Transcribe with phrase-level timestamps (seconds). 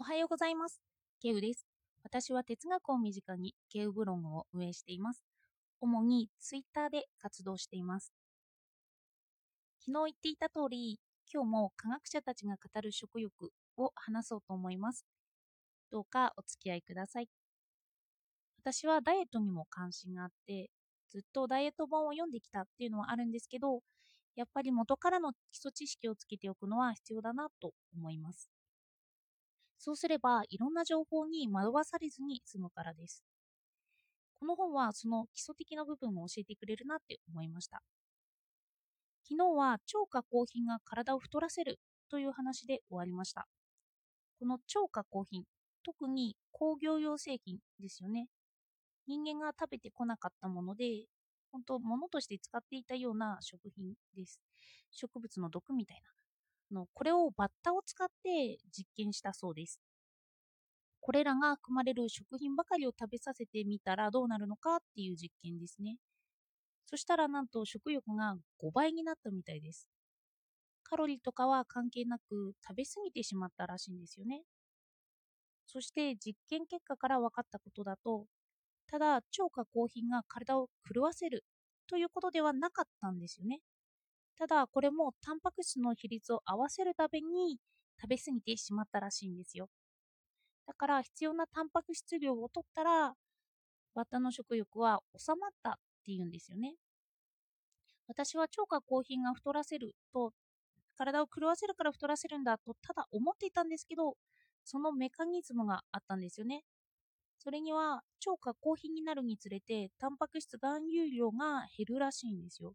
[0.00, 0.80] おはようございます。
[1.20, 1.66] ケウです。
[2.02, 5.22] 私は哲学を身近にケウブログを運営しています。
[5.78, 8.10] 主にツイッターで活動しています。
[9.78, 10.98] 昨日言っていた通り、
[11.30, 15.04] 今日も科学者たちが語る食欲を話そうと思います。
[15.90, 17.28] どうかお付き合いください。
[18.62, 20.70] 私はダイエットにも関心があって、
[21.10, 23.80] ずっとダイエット本を読んできたっていうのはあるんですけど、
[24.34, 28.48] やっぱり元からの基礎知識をつけておくのは必要だなと思います。
[29.80, 33.24] そうすれば、いろんな情報に惑わされずに済むからです。
[34.38, 37.82] この本はその基礎的な部分を教えてくれるなって思いました。
[39.24, 41.78] 昨日は超加工品が体を太らせる
[42.10, 43.48] という話で終わりました。
[44.38, 45.44] この超加工品、
[45.82, 48.26] 特に工業用製品ですよね。
[49.06, 51.06] 人間が食べてこなかったもので、
[51.52, 54.42] 本当物として使っていたような食品です。
[54.90, 56.19] 植物の毒みたいな。
[56.72, 59.80] のこれをバッタを使って実験したそうです。
[61.00, 65.96] これらが含まれる食品ばかりを食べさせてみたらどうなるのかっていう実験ですね。
[66.86, 69.88] そしたらなんと食欲が5倍になったみたいです。
[70.84, 74.42] カロリーとかは関係なく食べ過ぎてしまったらしいんですよね。
[75.66, 78.26] そして実験結果から分かったことだと、
[78.88, 81.44] ただ超加工品が体を狂わせる
[81.88, 83.60] ということではなかったんですよね。
[84.40, 87.58] ただこれもタンパク質の比率を合わせるために
[88.00, 89.68] 食べ過ぎてしまったらしいんですよ。
[90.66, 93.12] だから必要なタンパク質量を取ったら
[93.94, 95.74] バッタの食欲は収まったっ
[96.06, 96.76] ていうんですよね。
[98.08, 100.32] 私は超加工品が太らせると
[100.96, 104.14] 体を狂わせるから太らせるんだとただ思っていたんですけど
[104.64, 106.64] そのメカニズムがあったんですよね。
[107.36, 112.74] それには超加工品になるにつれてタンパク質含有量が減るらしいんですよ。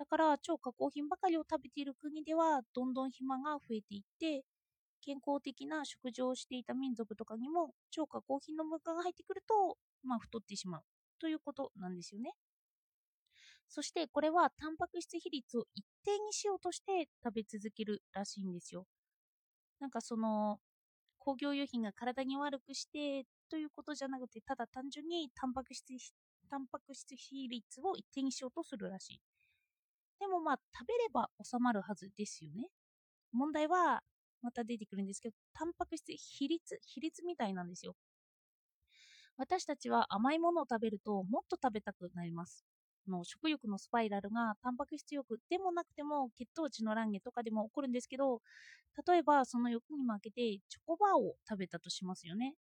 [0.00, 4.46] だから超加工品ばかりを食べている国ではどんどん肥満が増えていって
[5.02, 10.82] 健康的な食事をしていた民族とかにも超加工品の文化が入ってくると、まあ、太ってしまう
[11.20, 12.32] ということなんですよね。
[13.68, 18.86] そしてこれはタンパク質比率を一定にしようとして食べ続けるらしいんですよ。
[19.80, 20.60] なんかその
[21.18, 25.84] 工業用品が体に悪くしてということじゃなくてただ単純にタンパク質
[26.48, 29.20] タンパク質比率を一定にしようとするらしい。
[30.20, 32.68] でもまあ食べれば収まるはずですよね。
[33.32, 34.02] 問題は
[34.42, 37.96] また出てくるんですけど、タンパク質比率、比率みたいなんですよ。
[39.36, 42.64] 私たちは甘いものを食べるともっと食べたくなります。
[43.08, 48.42] の食欲のスパイラルがタンパク質欲でもなくても血糖値の乱下とかでも起こるんですけど、
[49.06, 52.54] 例えばその欲に負けてチョコバーを食べたとしますよね。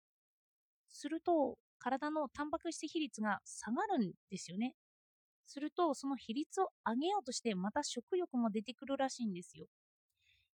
[0.91, 4.75] すると体のタンパク質比率が下がるんですよね。
[5.49, 9.67] すると、その比率を上げようとして、また食欲も出てくるらしいんですよ。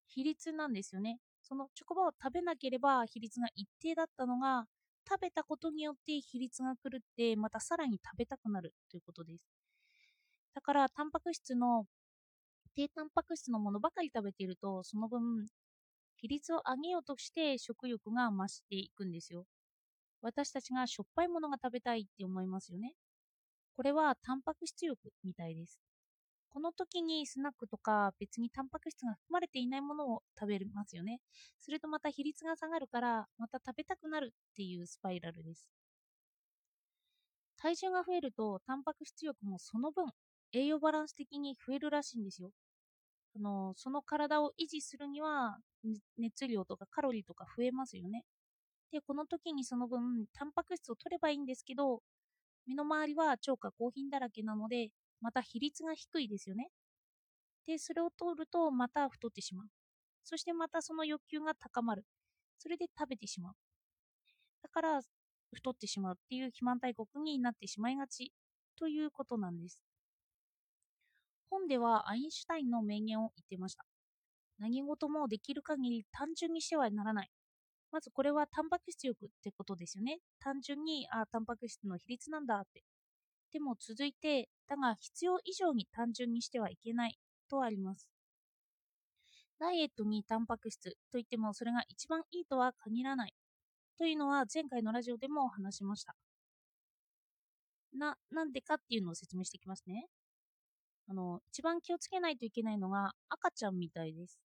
[0.09, 1.19] 比率なんですよね。
[1.43, 4.67] そのチョコバを食べなければ比率が一定だったのが、
[5.09, 9.45] 食べたことによって比率が狂って、またさらに食べたくなるということです。
[10.55, 11.87] だから、タンパク質の、
[12.75, 15.47] 低タンパク質のものばかり食べていると、その分、
[16.17, 19.45] 比率を上げようとして食欲が増していくんですよ。
[20.23, 22.95] 私たちがしょっぱいものが食べたいって思いますよね。
[23.77, 25.81] これはタンパク質欲みたいです。
[26.51, 31.21] この時にスナックとか別にタンパク質が含まれていないものを食べますよね。
[31.59, 35.69] するとまた比率が下がるからまた食べたくなるっていうスパイラルです。
[37.57, 40.07] 体重が増えるとタンパク質欲もその分
[40.53, 42.51] 栄養バランス的に増えるらしいんですよ。
[43.37, 45.59] あのその体を維持するには
[46.19, 48.25] 熱量とかカロリーとか増えますよね。
[48.93, 52.01] で、この時にその分タンパク質を取ればいいんですけど
[52.67, 56.69] 身の回りは超加工品だらけなので、また比率が低いですよね。
[57.67, 59.67] で、それを取るとまた太ってしまう。
[60.25, 62.05] そしてまたその欲求が高まる。
[62.59, 63.53] それで食べてしまう。
[64.63, 65.01] だから
[65.53, 68.33] 太ってしまうっていう肥満大国になってしまいがち
[68.79, 69.83] ということなんです。
[71.51, 73.85] 本ではアインシュタインの名言を言ってました。
[74.59, 77.31] 何事もできる限り単純にしてはならない。
[77.95, 80.19] まずこれはタンパク質欲ってことですよね。
[80.41, 82.83] 単純に、あ、タンパク質の比率なんだって。
[83.53, 87.17] でも続いて、だが必要以上に単純にしてはいけない
[87.49, 88.11] とあります。
[89.61, 93.35] ダイエットにタンパク質といってもそれが一番いいとは限らない。
[93.97, 96.17] というのは前回のラジオでも話しました。
[97.97, 100.09] な、なんでかっていうのを説明していきますね。
[101.07, 104.41] あの、一番気をつけないといけないのが赤ちゃんみたいです。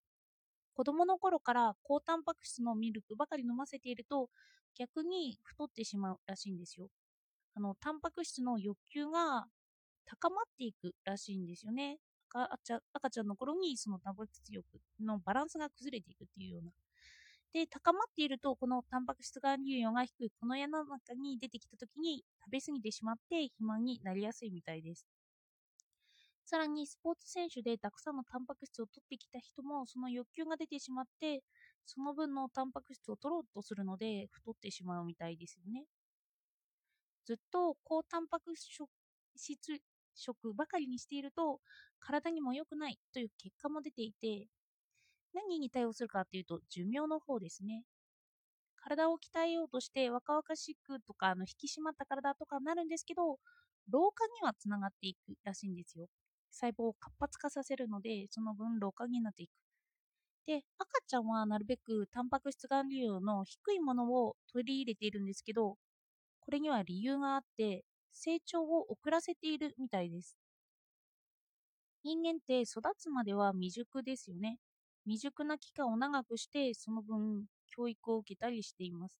[0.80, 4.30] 子供の頃から高タンパク質のミルクばかり飲ませていると
[4.78, 6.88] 逆に太ってしまうらしいんですよ。
[7.54, 9.44] あの、タンパク質の欲求が
[10.06, 11.98] 高まっていくらしいんですよね。
[12.34, 14.64] 赤ちゃんの頃にそのタンパク質欲
[15.02, 16.72] のバランスが崩れていくっていうような
[17.52, 25.06] で、高まっていると、このタンパク質含有量が低いこの世の中に出てきたときに食べ過ぎてしまって肥満になりやすいみたいです。
[26.50, 31.44] さらに、スポーツ選手でたくさんのタンパク質を取ってきた人も、その欲求が出てしまって、
[31.86, 35.86] その分のタンパク質を取ろうとするので、太ってしまうみたいですよね。
[37.24, 38.68] ずっと高タンパク質
[40.16, 41.60] 食ばかりにしていると、
[42.00, 44.48] 体にも良くないという結果も出ていて、
[45.36, 47.84] 何に対応するかというと寿命の方ですね。
[48.75, 53.38] 体を鍛えようとして若々しくとかあの引き締まった体とかになるんですけど
[53.92, 56.07] 老化にはつながっていくらしいんですよ。
[56.59, 59.51] 細胞を活発化させるのでその分老化になっていく。
[60.47, 65.77] で赤ちゃんはなるべくタンパク質含有量の低いものを取り入れているんですけど
[66.41, 70.38] これには理由があって成長を遅らせているみたいです。
[72.03, 74.57] 人間って育つまでは未熟ですよね。
[75.06, 79.19] 未熟な期間を長くしてその分教育を受けたりしています。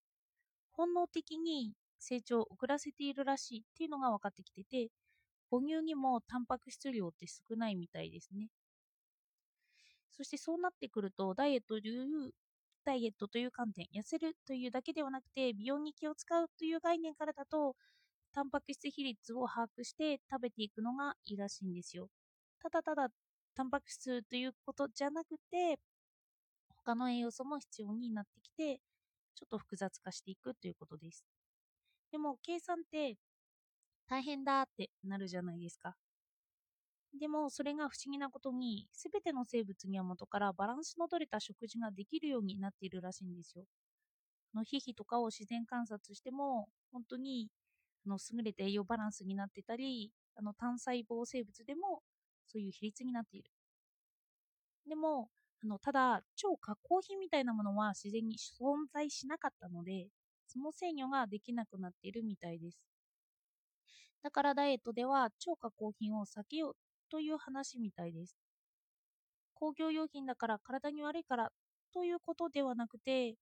[0.72, 4.90] 本能的に成長を遅らせているらしいっていうのが分かってきてて
[5.50, 8.50] 母乳にもタンパク質量って少ないみたいですね。
[10.12, 12.32] そしてそうなってくるとダイエットという
[12.86, 17.76] ダイエットという観点痩せるというだけではなくて美容に気を使うという概念からだと
[18.34, 22.10] タンパク質比率を把握して食べていくのがいいらしいんですよ。
[22.62, 23.10] ただただ
[23.56, 25.78] タンパク質ということじゃなくて、
[26.86, 28.80] 他の栄養素も必要になってきて、
[29.36, 31.26] ちょっと複雑化していくということです。
[32.12, 33.18] でも、計算って
[34.10, 35.96] 大変だってなるじゃないですか。
[37.20, 43.66] でも、それが不思議なことに、すべての生物には元からバランスの取れた食事ができるようになっているらしいんですよ。
[44.56, 47.50] のヒヒとかを自然観察しても、本当に
[48.06, 52.04] あの優れた栄養バランスになってたり、あの単細胞生物でも
[52.48, 53.52] そういう比率になっている。
[54.86, 55.30] でも、
[55.64, 60.10] あのただ、超加工品みたいなものは自然に存在しなかったので、
[60.48, 62.89] その制御ができなくなっているみたいです。
[64.24, 66.76] だからダイエットでは超加工品を避けよう
[67.10, 68.38] という話みたいです。
[69.54, 71.52] 工業用品だから体に悪いから
[71.94, 73.36] ということではなくて、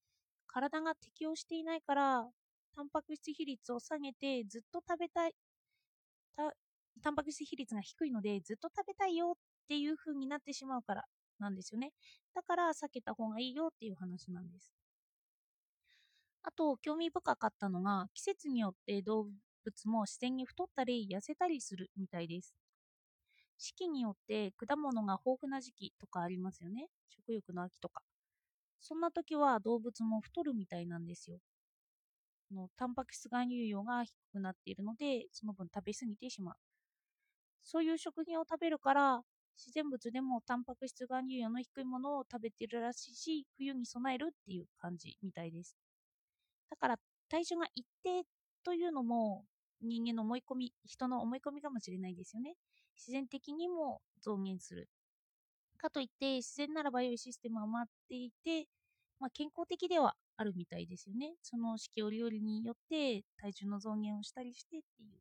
[0.47, 2.29] 体が適応していないから、
[2.75, 5.33] タンパク質比率を下げてずっと食べたい、
[7.01, 11.05] タンパク質比率が低いのでずっと食べたいよっていう風になってしまうから
[11.39, 11.91] なんですよね。
[12.33, 14.73] だから避けた方がいいよっていう話なんです。
[16.41, 19.27] あと、興味深かったのが、季節によって動
[19.67, 22.55] 物も自然に太ったり痩せたりするみたいです。
[23.57, 26.87] 四季によって果物が豊富な時期とかありますよね。
[27.09, 28.01] 食欲の秋とか。
[28.79, 31.39] そんな時は動物も太るみたいなんですよ。
[32.51, 36.55] のタンパク質含有量が低くなっているので、その分食べ過ぎてしまう。
[37.63, 39.21] そういう食品を食べるから、
[39.57, 45.75] 自然物でもタンパク質含有量の低いものを食べてるらしいし、冬に備えるっていう感じみたいです。
[46.69, 46.97] だから
[47.29, 48.23] 体重が一定
[48.63, 49.45] というのも
[49.81, 52.55] 人間の思い込み、人の思い込みかもしれないですよね。
[52.95, 54.89] 自然的にも増減する。
[55.77, 58.67] かといって自然ならば良いシステムは回っていて、
[59.19, 61.35] まあ、健康的ではあるみたいですよね。
[61.41, 65.19] その四季折々によって体重の増減をしたりしてっていう。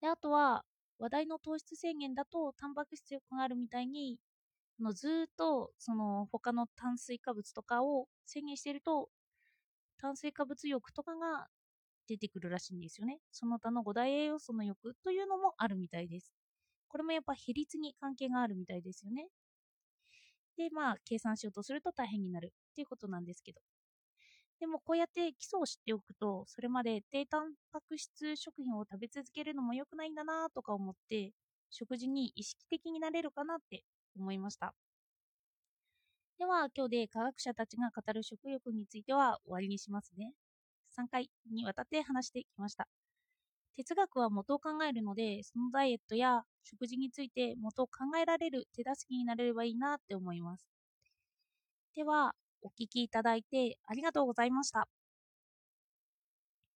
[0.00, 0.64] で、あとは
[0.98, 4.18] 話題の糖質制限だとタンパク質欲があるみたいに
[4.80, 9.08] のずっとその他の炭水化物とかを制限していると
[10.00, 11.46] 炭水化物欲とかが
[12.12, 13.18] 出てくるらしいんですよね。
[13.30, 16.32] その他の5大栄養素の欲というのもあるみたいです。
[16.88, 19.28] これもやっぱ比率に関係があるみたいですよね。
[20.56, 23.60] で、まあ、計算しようとすると大変になるっていうことなんですけど。
[24.60, 31.32] でもこうやって基礎を知っておくと、それまで低タンパク質食品を食べ続けるのも良くないんだなとか思って、
[31.70, 33.82] 食事に意識的になれるかなって
[34.16, 34.74] 思いました。
[36.38, 40.32] では、今日で科学者たちが語る食欲については終わりにしますね。
[40.92, 42.88] 3回にわたって話してきました。
[43.76, 50.66] 哲学は元を考えるので、そのダイエットや食事について元を考えられる手助けになれればいいなって思います。
[51.94, 54.88] では、お聴きいただいてありがとうございました。